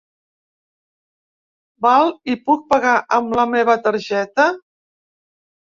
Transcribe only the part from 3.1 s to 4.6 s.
amb la meva targeta?